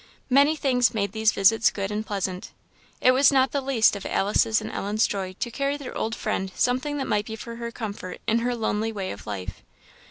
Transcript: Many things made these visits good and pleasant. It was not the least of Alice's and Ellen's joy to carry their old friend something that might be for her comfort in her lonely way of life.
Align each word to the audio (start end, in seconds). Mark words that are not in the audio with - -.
Many 0.31 0.55
things 0.55 0.95
made 0.95 1.11
these 1.11 1.31
visits 1.31 1.69
good 1.69 1.91
and 1.91 2.03
pleasant. 2.03 2.49
It 3.01 3.11
was 3.11 3.31
not 3.31 3.51
the 3.51 3.61
least 3.61 3.95
of 3.95 4.03
Alice's 4.03 4.59
and 4.59 4.71
Ellen's 4.71 5.05
joy 5.05 5.33
to 5.33 5.51
carry 5.51 5.77
their 5.77 5.95
old 5.95 6.15
friend 6.15 6.51
something 6.55 6.97
that 6.97 7.05
might 7.07 7.27
be 7.27 7.35
for 7.35 7.57
her 7.57 7.71
comfort 7.71 8.19
in 8.25 8.39
her 8.39 8.55
lonely 8.55 8.91
way 8.91 9.11
of 9.11 9.27
life. 9.27 9.61